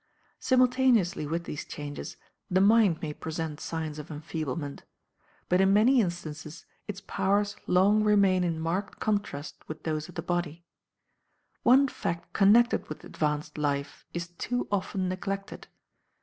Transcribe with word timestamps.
Simultaneously 0.39 1.27
with 1.27 1.43
these 1.43 1.63
changes 1.63 2.17
the 2.49 2.59
mind 2.59 2.99
may 3.03 3.13
present 3.13 3.59
signs 3.59 3.99
of 3.99 4.09
enfeeblement; 4.09 4.83
but 5.47 5.61
in 5.61 5.71
many 5.71 6.01
instances 6.01 6.65
its 6.87 7.01
powers 7.01 7.55
long 7.67 8.03
remain 8.03 8.43
in 8.43 8.59
marked 8.59 8.99
contrast 8.99 9.57
with 9.67 9.83
those 9.83 10.09
of 10.09 10.15
the 10.15 10.23
body. 10.23 10.65
One 11.61 11.87
fact 11.87 12.33
connected 12.33 12.89
with 12.89 13.03
advanced 13.03 13.59
life 13.59 14.03
is 14.11 14.29
too 14.29 14.67
often 14.71 15.07
neglected. 15.07 15.67